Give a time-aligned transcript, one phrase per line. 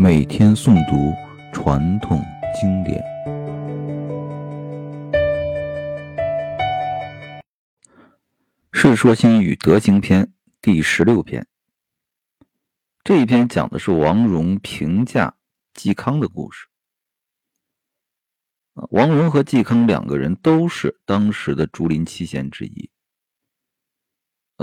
[0.00, 1.12] 每天诵读
[1.52, 3.02] 传统经典，
[8.70, 10.24] 《世说新语·德行篇》
[10.62, 11.48] 第十六篇。
[13.02, 15.34] 这一篇讲的是王戎评价
[15.74, 16.68] 嵇康的故事。
[18.90, 22.88] 王戎和嵇康两个人都是当时的竹林七贤之一。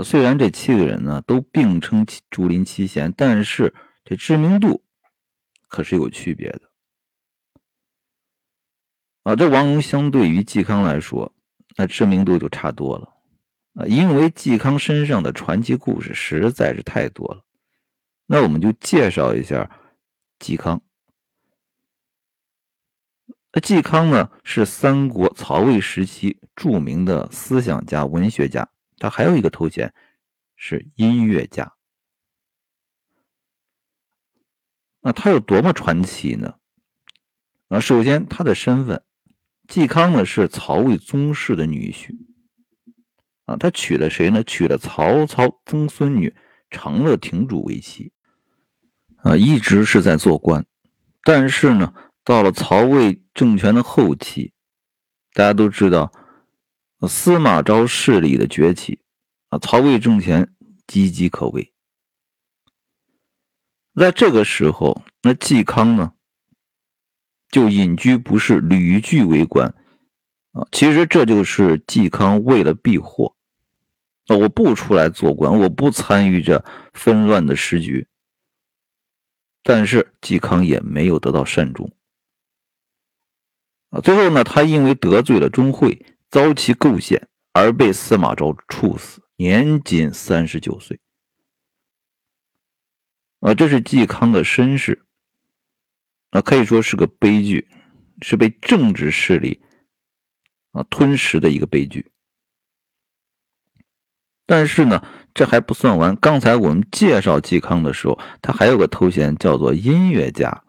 [0.02, 4.82] 虽然这七个人呢都并称竹林七贤，但是这知名度
[5.76, 6.62] 可是有区别的。
[9.24, 11.34] 啊，这王戎相对于嵇康来说，
[11.76, 13.12] 那知名度就差多了。
[13.74, 17.44] 啊，因为嵇康身上的传奇故事实在是太多了。
[18.24, 19.70] 那我们就介绍一下
[20.38, 20.80] 嵇康。
[23.52, 28.66] 那嵇康呢，是三国曹魏时期著名的思想家、文学家。
[28.96, 29.92] 他还有一个头衔
[30.56, 31.75] 是音乐家。
[35.06, 36.56] 那他有多么传奇呢？
[37.68, 39.04] 啊，首先他的身份，
[39.68, 42.10] 嵇康呢是曹魏宗室的女婿。
[43.44, 44.42] 啊，他娶了谁呢？
[44.42, 46.34] 娶了曹操曾孙女
[46.70, 48.10] 长乐亭主为妻。
[49.18, 50.66] 啊，一直是在做官，
[51.22, 51.94] 但是呢，
[52.24, 54.52] 到了曹魏政权的后期，
[55.34, 56.12] 大家都知道。
[57.06, 58.98] 司马昭势力的崛起，
[59.50, 60.52] 啊，曹魏政权
[60.88, 61.72] 岌岌可危。
[63.96, 66.12] 在这个时候，那嵇康呢，
[67.50, 69.74] 就隐居不仕，屡拒为官，
[70.52, 73.34] 啊，其实这就是嵇康为了避祸，
[74.26, 78.06] 啊，我不出来做官，我不参与这纷乱的时局。
[79.62, 81.90] 但是嵇康也没有得到善终，
[83.90, 86.04] 啊，最后呢，他因为得罪了钟会。
[86.28, 90.98] 遭其构陷而被司马昭处死，年仅三十九岁。
[93.46, 95.04] 啊，这是嵇康的身世，
[96.30, 97.68] 啊，可以说是个悲剧，
[98.20, 99.62] 是被政治势力
[100.72, 102.10] 啊吞噬的一个悲剧。
[104.46, 105.00] 但是呢，
[105.32, 106.16] 这还不算完。
[106.16, 110.64] 刚才我们介绍嵇康的时候，他还有个头衔叫做音乐家。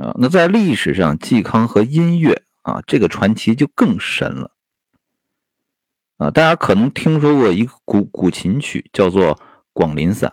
[0.00, 4.56] 啊，那在历史上，嵇康和音乐啊这个传奇就更深了。
[6.16, 9.36] 啊，大家可能听说过一个古古琴曲，叫做
[9.74, 10.30] 《广陵散》。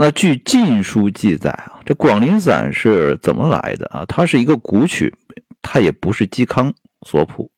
[0.00, 4.04] 那据《晋书》记载啊，这《广陵散》是怎么来的啊？
[4.06, 5.12] 它是一个古曲，
[5.60, 6.72] 它也不是嵇康
[7.04, 7.50] 所谱。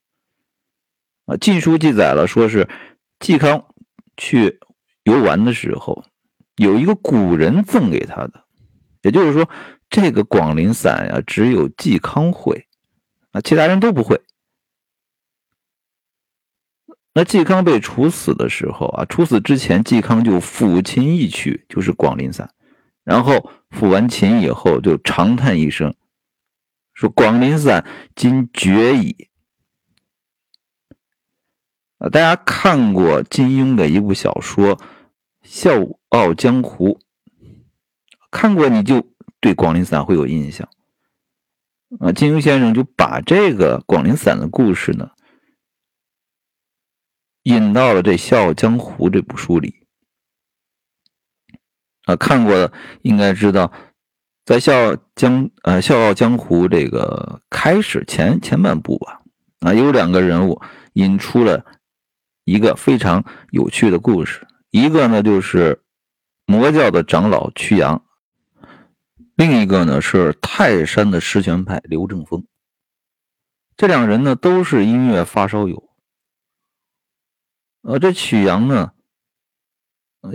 [1.26, 2.66] 啊，《晋书》记载了，说是
[3.18, 3.62] 嵇康
[4.16, 4.58] 去
[5.02, 6.02] 游玩的时候，
[6.56, 8.42] 有一个古人赠给他的，
[9.02, 9.46] 也就是说，
[9.90, 12.66] 这个《广陵散》呀，只有嵇康会，
[13.32, 14.18] 啊，其他人都不会。
[17.20, 22.46] 那嵇康被处死的时候啊，处死之前，嵇康就抚琴一曲，就是《广陵散》，
[23.04, 25.94] 然后抚完琴以后，就长叹一声，
[26.94, 27.84] 说：“广陵散
[28.16, 29.28] 今绝矣。”
[32.00, 34.74] 啊，大家看过金庸的一部小说
[35.42, 35.72] 《笑
[36.08, 36.98] 傲江湖》，
[38.30, 39.06] 看过你就
[39.40, 40.66] 对《广陵散》会有印象。
[41.98, 45.10] 啊，金庸先生就把这个《广陵散》的故事呢。
[47.44, 49.86] 引到了这《笑傲江湖》这部书里
[52.04, 53.72] 啊，看过的应该知道，
[54.44, 59.22] 在《笑傲江》呃《笑傲江湖》这个开始前前半部吧，
[59.60, 60.60] 啊，有两个人物
[60.94, 61.64] 引出了
[62.44, 65.82] 一个非常有趣的故事，一个呢就是
[66.44, 68.04] 魔教的长老曲阳，
[69.34, 72.44] 另一个呢是泰山的实权派刘正风，
[73.76, 75.89] 这两人呢都是音乐发烧友。
[77.82, 78.92] 呃，这曲阳呢，
[80.20, 80.32] 呃，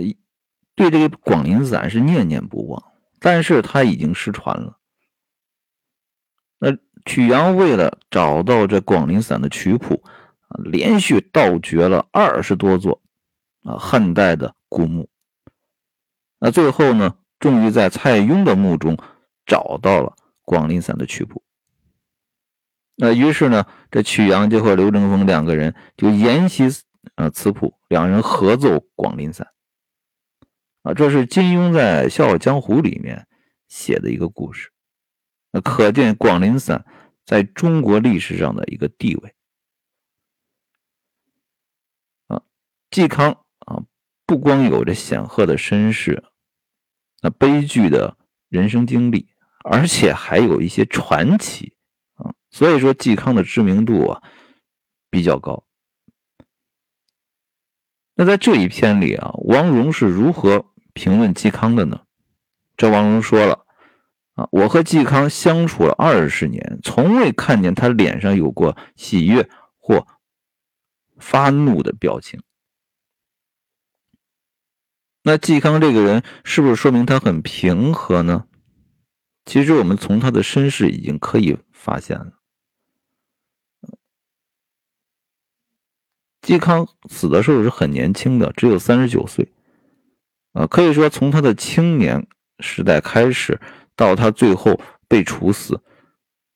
[0.74, 2.82] 对这个《广陵散》是念念不忘，
[3.20, 4.78] 但是他已经失传了。
[6.58, 10.02] 那曲阳为了找到这《广陵散》的曲谱，
[10.48, 13.00] 啊，连续盗掘了二十多座
[13.62, 15.08] 啊汉代的古墓。
[16.40, 18.98] 那最后呢，终于在蔡邕的墓中
[19.46, 21.44] 找到了《广陵散》的曲谱。
[22.96, 26.64] 那于是呢，这曲阳就和刘正风两个人就沿袭。
[27.16, 29.46] 啊，词谱两人合奏《广陵散》
[30.90, 33.26] 啊，这是金庸在《笑傲江湖》里面
[33.68, 34.70] 写的一个故事，
[35.50, 36.84] 那可见《广陵散》
[37.24, 39.34] 在中国历史上的一个地位
[42.28, 42.42] 啊。
[42.90, 43.82] 嵇康啊，
[44.26, 46.22] 不光有着显赫的身世，
[47.22, 49.28] 那悲剧的人生经历，
[49.64, 51.74] 而且还有一些传奇
[52.16, 54.22] 啊，所以说嵇康的知名度啊
[55.08, 55.65] 比较高。
[58.18, 60.64] 那在这一篇里啊，王戎是如何
[60.94, 62.00] 评论嵇康的呢？
[62.74, 63.66] 这王戎说了
[64.36, 69.48] 啊，我和嵇康相处了二十年，从未看见他脸上有过喜悦
[69.78, 70.06] 或
[71.18, 72.40] 发怒的表情。
[75.22, 78.46] 那嵇康这个人是不是说明他很平和呢？
[79.44, 82.35] 其实我们从他的身世已经可以发现了。
[86.46, 89.52] 嵇康死的时候是很年轻的，只有三十九岁，
[90.52, 92.24] 啊，可以说从他的青年
[92.60, 93.60] 时代开始，
[93.96, 94.78] 到他最后
[95.08, 95.82] 被处死，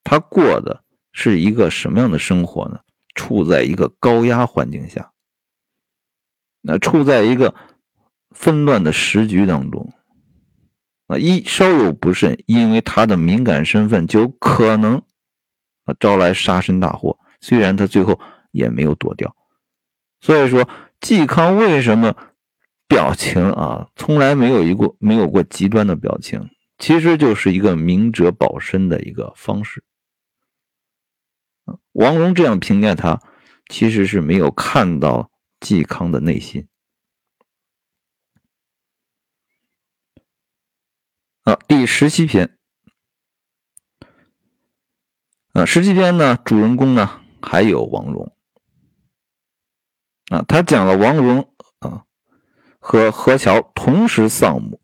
[0.04, 2.78] 他过的是一个什么样的生活呢？
[3.16, 5.10] 处在一个高压环境下，
[6.60, 7.52] 那处在一个
[8.30, 9.92] 纷乱的时局当中，
[11.08, 15.02] 啊，一稍有不慎，因为他的敏感身份，就可能
[15.84, 17.18] 啊招来杀身大祸。
[17.40, 18.20] 虽然他最后
[18.52, 19.34] 也没有躲掉。
[20.20, 20.68] 所以说，
[21.00, 22.14] 嵇康为什么
[22.86, 29.82] 表情啊从来没有一过没有过极端的表情，其实就是一个明哲保身的一个方式。
[31.92, 33.20] 王戎这样评价他，
[33.68, 35.30] 其实是没有看到
[35.60, 36.68] 嵇康的内心。
[41.42, 42.58] 啊，第十七篇，
[45.52, 48.36] 啊，十七篇呢，主人公呢还有王戎。
[50.30, 51.48] 啊，他讲了王戎
[51.80, 52.04] 啊
[52.78, 54.80] 和何乔同时丧母，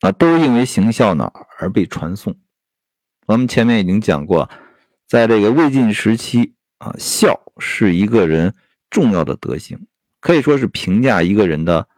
[0.00, 2.34] 啊，都因为行孝呢而被传颂。
[3.26, 4.48] 我们前面已经讲过，
[5.06, 8.54] 在这个魏晋时期啊，孝是一个人
[8.88, 9.86] 重要的德行，
[10.18, 11.88] 可以说是评价一个人的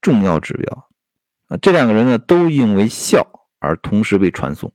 [0.00, 0.88] 重要指标。
[1.46, 4.72] 啊，这两个人呢，都因为孝而同时被传颂。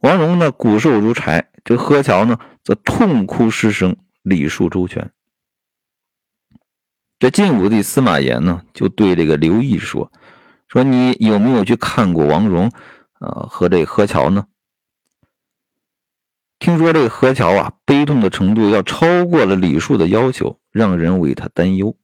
[0.00, 3.96] 王戎呢，骨瘦如柴；这何乔呢，则痛哭失声。
[4.22, 5.12] 礼数周全。
[7.18, 10.10] 这晋武帝司马炎呢，就对这个刘毅说
[10.68, 12.70] ：“说你有没有去看过王戎
[13.18, 14.46] 啊和这何乔呢？
[16.58, 21.96] 听说这个何乔啊，悲痛的程度要超过了礼数的要求，让人为他担忧。”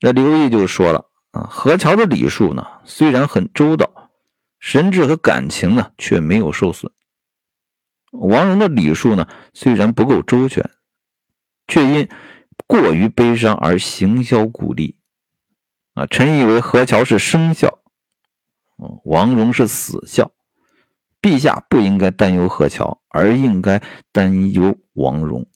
[0.00, 4.10] 那刘毅就说了：“啊，何乔的礼数呢，虽然很周到，
[4.60, 6.92] 神智和感情呢，却没有受损。”
[8.14, 10.70] 王戎的礼数呢，虽然不够周全，
[11.66, 12.08] 却因
[12.66, 14.96] 过于悲伤而行销鼓励。
[15.94, 17.80] 啊，臣以为何乔是生肖，
[19.04, 20.32] 王戎是死肖。
[21.20, 23.82] 陛下不应该担忧何乔，而应该
[24.12, 25.46] 担忧王戎。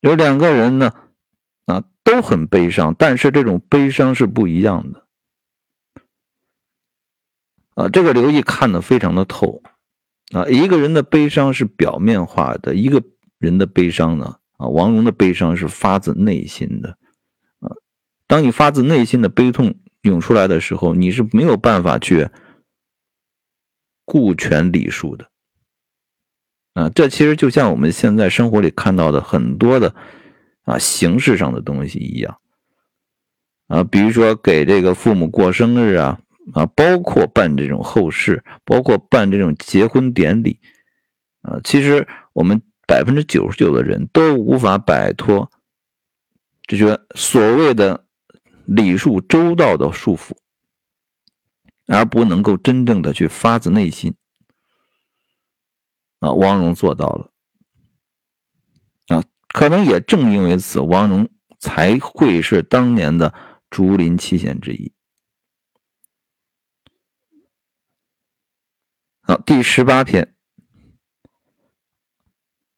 [0.00, 0.92] 有两个人呢，
[1.66, 5.06] 啊，都很悲伤，但是这种悲伤是不一样的。
[7.74, 9.62] 啊，这个刘毅看得非常的透。
[10.32, 13.00] 啊，一个人的悲伤是表面化的，一个
[13.38, 16.98] 人的悲伤呢，啊，王戎的悲伤是发自内心的，
[17.60, 17.70] 啊，
[18.26, 22.28] 当你发自内心的悲痛涌出来的时候，你是没有办法去
[24.04, 25.30] 顾全礼数的，
[26.74, 29.94] 啊，这其实就像我们现在生活里看到的很多的
[30.64, 32.38] 啊形式上的东西一样，
[33.68, 36.20] 啊，比如说给这个父母过生日啊。
[36.56, 40.58] 啊，包括办这种后事，包括办这种结婚典礼，
[41.42, 45.50] 啊，其实我们百分之九十九的人都无法摆脱
[46.62, 48.06] 这些所谓的
[48.64, 50.32] 礼数周到的束缚，
[51.88, 54.14] 而不能够真正的去发自内心。
[56.20, 57.30] 啊，王戎做到了，
[59.08, 63.34] 啊，可能也正因为此，王戎才会是当年的
[63.68, 64.95] 竹林七贤之一。
[69.26, 70.34] 啊，第十八篇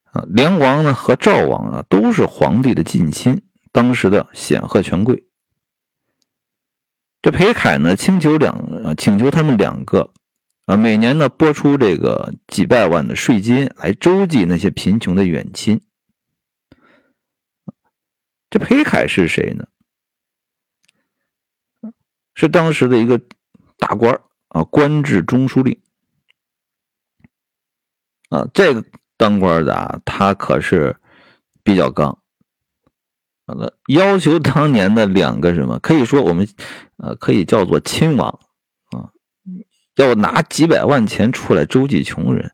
[0.05, 5.27] 啊，梁王呢和赵王啊都是皇帝的近亲，当时的显赫权贵。
[7.21, 10.15] 这裴凯呢请求两啊请求他们两个
[10.65, 15.83] 啊每年呢拨出这个几百万的税金来周济那些贫穷的远亲。
[18.49, 19.67] 这裴凯是谁呢？
[22.35, 23.21] 是当时的一个
[23.77, 25.79] 大官啊，官至中书令。
[28.29, 28.85] 啊，这个
[29.17, 30.97] 当官的啊，他可是
[31.63, 32.19] 比较刚。
[33.47, 36.47] 好了，要求当年的两个什么，可以说我们
[36.99, 38.29] 呃可以叫做亲王
[38.91, 39.09] 啊，
[39.97, 42.53] 要拿几百万钱出来周济穷人。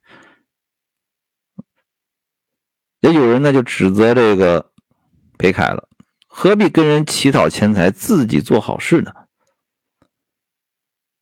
[3.00, 4.70] 也有人呢就指责这个
[5.36, 5.88] 裴凯了，
[6.28, 9.12] 何必跟人乞讨钱财，自己做好事呢？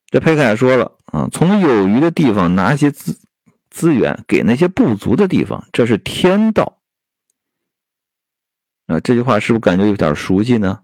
[0.09, 3.19] 这裴凯说了啊，从有余的地方拿些资。
[3.73, 6.79] 资源给那些不足的地方，这是天道。
[8.87, 10.83] 啊，这句话是不是感觉有点熟悉呢？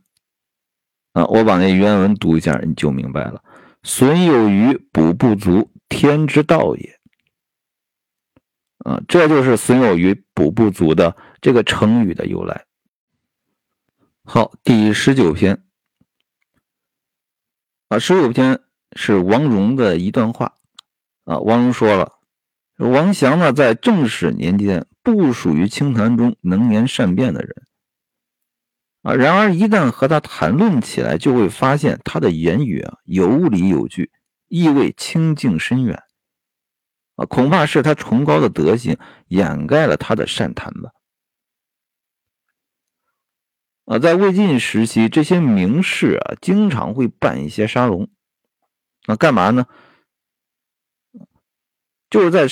[1.13, 3.45] 啊，我把那原文读一下，你就明白了。
[3.83, 6.99] 损有余，补不足，天之道也。
[8.79, 12.65] 啊，这就是“损有余，补不足”的这个成语的由来。
[14.25, 15.63] 好，第十九篇。
[17.89, 18.61] 啊，十九篇
[18.97, 20.55] 是王戎的一段话。
[21.25, 22.18] 啊，王戎说了，
[22.79, 27.67] 王祥呢，在正史年间不属于清谈中能言善辩的人。
[29.03, 34.11] 啊，然而一旦和他谈论起来，就会发现他的言语啊有理有据，
[34.49, 36.03] 意味清净深远。
[37.17, 40.91] 啊，恐怕是他崇高的德行掩盖了他的善谈吧。
[43.87, 48.09] 啊，在魏晋时期，这些名士啊，经常会办一些沙龙，
[49.07, 49.67] 那干嘛呢？
[52.11, 52.47] 就是在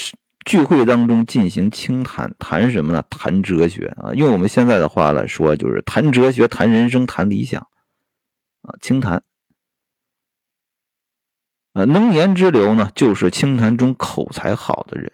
[0.45, 3.03] 聚会当中进行清谈，谈什么呢？
[3.11, 7.61] 谈哲学啊，用我们现在的话来说，就是谈哲学、谈人生、谈理想
[8.63, 9.23] 啊，清谈。
[11.73, 15.13] 啊，能言之流呢，就是清谈中口才好的人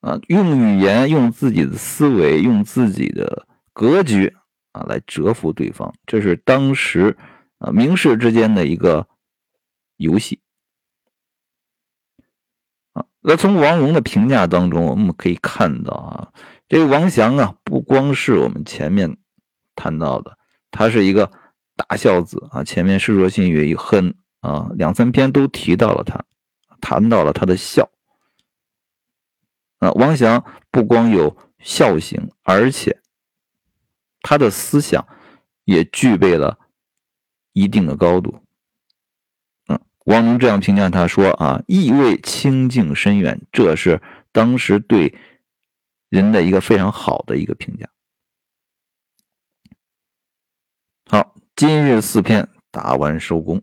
[0.00, 3.46] 啊，用语言、用自己的思维、用自己的。
[3.78, 4.34] 格局
[4.72, 7.14] 啊，来折服对方，这是当时
[7.58, 9.06] 啊名士之间的一个
[9.98, 10.40] 游戏。
[13.28, 16.32] 那从王戎的评价当中，我们可以看到啊，
[16.68, 19.16] 这个王祥啊，不光是我们前面
[19.74, 20.38] 谈到的，
[20.70, 21.28] 他是一个
[21.74, 22.62] 大孝子啊。
[22.62, 26.24] 前面《世说新语》一很啊两三篇都提到了他，
[26.80, 27.90] 谈到了他的孝
[29.78, 29.90] 啊。
[29.90, 33.00] 王祥不光有孝行，而且。
[34.22, 35.06] 他的思想
[35.64, 36.58] 也具备了
[37.52, 38.40] 一定的高度。
[40.06, 45.12] 王戎这样评价他说：“啊，意味清净深远，这是当时对
[46.08, 47.88] 人的一个非常好的一个评价。”
[51.10, 53.60] 好，今日四篇打完收工。